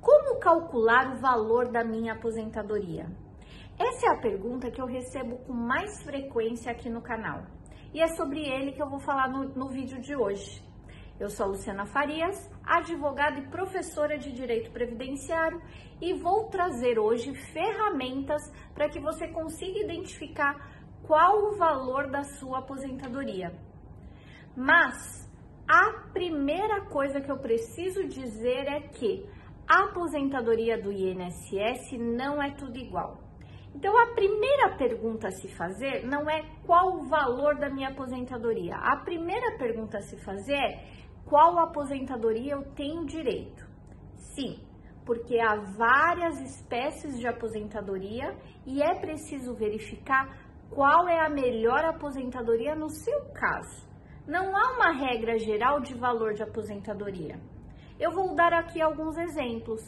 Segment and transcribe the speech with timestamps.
[0.00, 3.06] Como calcular o valor da minha aposentadoria?
[3.78, 7.42] Essa é a pergunta que eu recebo com mais frequência aqui no canal.
[7.92, 10.62] E é sobre ele que eu vou falar no, no vídeo de hoje.
[11.18, 15.60] Eu sou a Luciana Farias, advogada e professora de Direito Previdenciário
[16.00, 18.40] e vou trazer hoje ferramentas
[18.72, 20.54] para que você consiga identificar
[21.02, 23.52] qual o valor da sua aposentadoria.
[24.56, 25.28] Mas
[25.66, 29.28] a primeira coisa que eu preciso dizer é que
[29.68, 33.18] a aposentadoria do INSS não é tudo igual.
[33.74, 38.74] Então, a primeira pergunta a se fazer não é qual o valor da minha aposentadoria.
[38.76, 40.84] A primeira pergunta a se fazer é
[41.26, 43.68] qual aposentadoria eu tenho direito.
[44.16, 44.58] Sim,
[45.04, 48.34] porque há várias espécies de aposentadoria
[48.66, 50.34] e é preciso verificar
[50.70, 53.86] qual é a melhor aposentadoria no seu caso.
[54.26, 57.38] Não há uma regra geral de valor de aposentadoria.
[57.98, 59.82] Eu vou dar aqui alguns exemplos.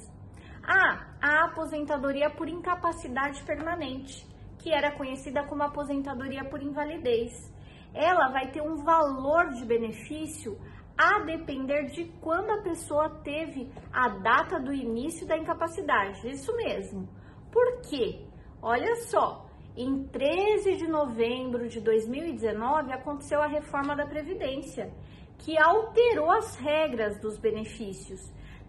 [0.63, 4.27] Ah, a aposentadoria por incapacidade permanente,
[4.59, 7.53] que era conhecida como aposentadoria por invalidez.
[7.95, 10.59] Ela vai ter um valor de benefício
[10.99, 16.29] a depender de quando a pessoa teve a data do início da incapacidade.
[16.29, 17.09] Isso mesmo.
[17.51, 18.27] Por quê?
[18.61, 24.93] Olha só, em 13 de novembro de 2019 aconteceu a reforma da Previdência
[25.41, 28.21] que alterou as regras dos benefícios.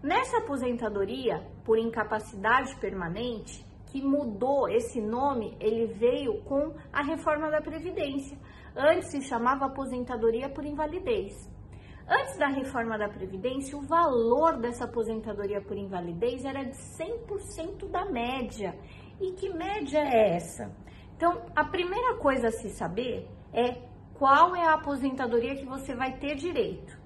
[0.02, 7.60] Nessa aposentadoria por incapacidade permanente, que mudou esse nome, ele veio com a reforma da
[7.60, 8.38] Previdência.
[8.74, 11.50] Antes se chamava aposentadoria por invalidez.
[12.08, 18.06] Antes da reforma da Previdência, o valor dessa aposentadoria por invalidez era de 100% da
[18.06, 18.74] média.
[19.20, 20.74] E que média é essa?
[21.16, 23.91] Então, a primeira coisa a se saber é
[24.22, 26.96] qual é a aposentadoria que você vai ter direito.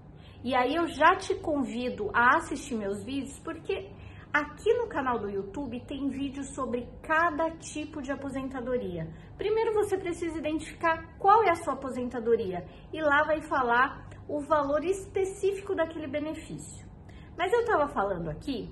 [0.45, 3.91] E aí eu já te convido a assistir meus vídeos, porque
[4.31, 9.09] aqui no canal do YouTube tem vídeos sobre cada tipo de aposentadoria.
[9.39, 14.85] Primeiro você precisa identificar qual é a sua aposentadoria e lá vai falar o valor
[14.85, 16.87] específico daquele benefício.
[17.35, 18.71] Mas eu estava falando aqui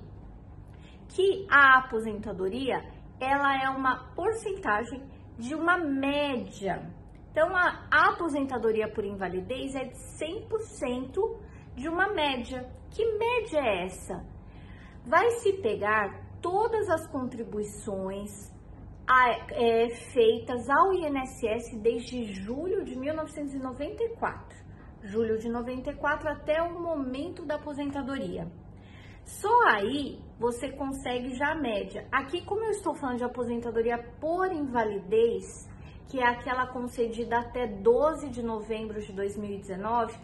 [1.09, 2.85] que a aposentadoria
[3.19, 5.03] ela é uma porcentagem
[5.39, 6.93] de uma média
[7.35, 11.37] então, a aposentadoria por invalidez é de 100%
[11.75, 12.65] de uma média.
[12.93, 14.25] Que média é essa?
[15.05, 18.55] Vai se pegar todas as contribuições
[19.51, 24.57] é, feitas ao INSS desde julho de 1994.
[25.03, 28.47] Julho de 94 até o momento da aposentadoria.
[29.25, 32.07] Só aí você consegue já a média.
[32.13, 35.69] Aqui, como eu estou falando de aposentadoria por invalidez,
[36.15, 40.17] que é aquela concedida até 12 de novembro de 2019,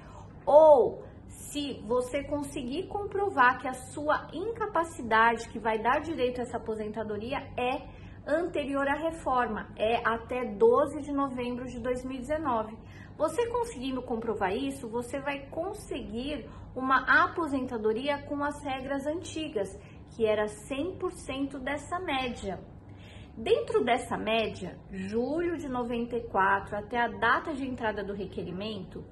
[0.47, 6.59] ou se você conseguir comprovar que a sua incapacidade que vai dar direito a essa
[6.59, 7.89] aposentadoria é
[8.25, 12.79] anterior à reforma, é até 12 de novembro de 2019.
[13.19, 19.77] Você conseguindo comprovar isso, você vai conseguir uma aposentadoria com as regras antigas,
[20.11, 22.61] que era 100% dessa média.
[23.43, 29.03] Dentro dessa média, julho de 94 até a data de entrada do requerimento,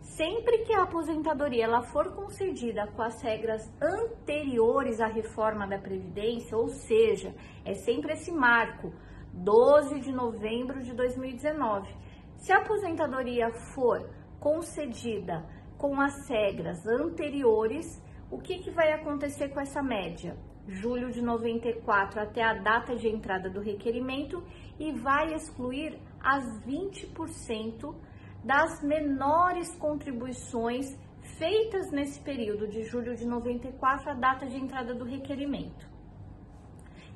[0.00, 6.56] sempre que a aposentadoria ela for concedida com as regras anteriores à reforma da Previdência,
[6.56, 7.34] ou seja,
[7.66, 8.94] é sempre esse marco,
[9.34, 11.94] 12 de novembro de 2019.
[12.38, 14.08] Se a aposentadoria for
[14.40, 20.34] concedida com as regras anteriores, o que, que vai acontecer com essa média?
[20.68, 24.42] Julho de 94 até a data de entrada do requerimento
[24.78, 27.94] e vai excluir as 20%
[28.44, 30.96] das menores contribuições
[31.38, 35.86] feitas nesse período de julho de 94 à data de entrada do requerimento.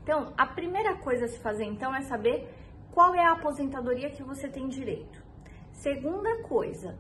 [0.03, 2.49] Então, a primeira coisa a se fazer então é saber
[2.93, 5.23] qual é a aposentadoria que você tem direito.
[5.73, 6.99] Segunda coisa,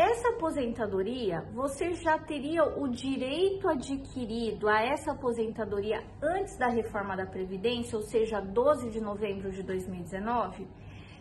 [0.00, 7.26] essa aposentadoria, você já teria o direito adquirido a essa aposentadoria antes da reforma da
[7.26, 10.66] Previdência, ou seja, 12 de novembro de 2019?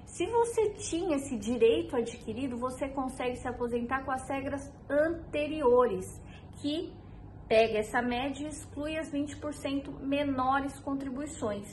[0.06, 6.06] Se você tinha esse direito adquirido, você consegue se aposentar com as regras anteriores,
[6.62, 6.94] que
[7.50, 11.68] pega essa média e exclui as 20% menores contribuições.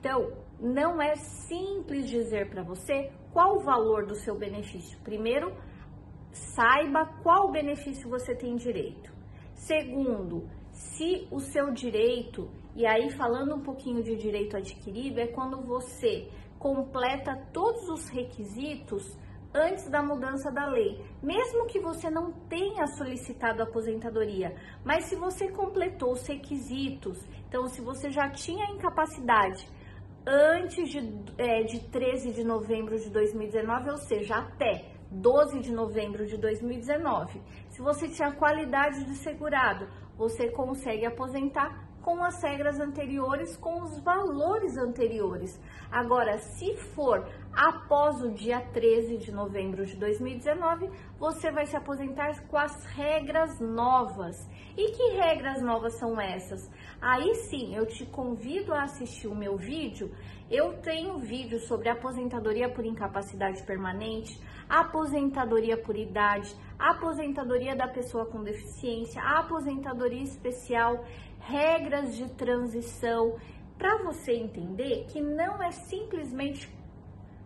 [0.00, 4.98] Então, não é simples dizer para você qual o valor do seu benefício.
[5.00, 5.52] Primeiro,
[6.32, 9.12] saiba qual benefício você tem direito.
[9.54, 15.60] Segundo, se o seu direito, e aí falando um pouquinho de direito adquirido, é quando
[15.60, 16.28] você
[16.58, 19.16] completa todos os requisitos
[19.54, 21.02] antes da mudança da lei.
[21.22, 24.54] Mesmo que você não tenha solicitado aposentadoria,
[24.84, 29.68] mas se você completou os requisitos, então se você já tinha incapacidade
[30.26, 30.98] antes de,
[31.38, 37.40] é, de 13 de novembro de 2019, ou seja, até 12 de novembro de 2019.
[37.70, 43.98] Se você tinha qualidade de segurado, você consegue aposentar com as regras anteriores, com os
[44.00, 45.60] valores anteriores.
[45.90, 47.26] Agora, se for
[47.58, 50.88] após o dia 13 de novembro de 2019,
[51.18, 54.48] você vai se aposentar com as regras novas.
[54.76, 56.70] E que regras novas são essas?
[57.00, 60.14] Aí sim, eu te convido a assistir o meu vídeo.
[60.48, 68.40] Eu tenho vídeo sobre aposentadoria por incapacidade permanente, aposentadoria por idade, aposentadoria da pessoa com
[68.40, 71.04] deficiência, aposentadoria especial
[71.40, 73.36] regras de transição,
[73.76, 76.77] para você entender que não é simplesmente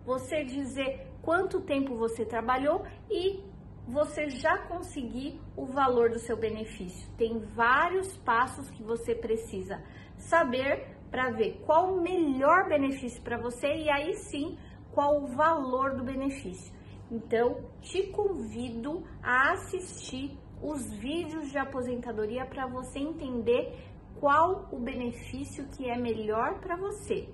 [0.05, 3.43] você dizer quanto tempo você trabalhou e
[3.87, 7.11] você já conseguir o valor do seu benefício.
[7.17, 9.83] Tem vários passos que você precisa
[10.17, 14.57] saber para ver qual o melhor benefício para você e aí sim
[14.93, 16.73] qual o valor do benefício.
[17.11, 23.77] Então, te convido a assistir os vídeos de aposentadoria para você entender
[24.19, 27.29] qual o benefício que é melhor para você.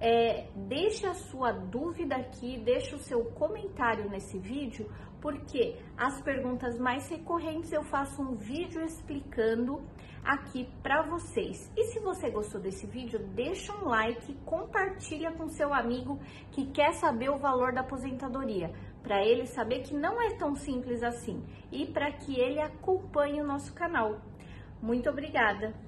[0.00, 6.78] É, deixe a sua dúvida aqui, deixe o seu comentário nesse vídeo, porque as perguntas
[6.78, 9.82] mais recorrentes eu faço um vídeo explicando
[10.22, 11.70] aqui para vocês.
[11.76, 16.18] E se você gostou desse vídeo, deixa um like, compartilha com seu amigo
[16.50, 21.02] que quer saber o valor da aposentadoria, para ele saber que não é tão simples
[21.02, 24.20] assim e para que ele acompanhe o nosso canal.
[24.82, 25.84] Muito obrigada!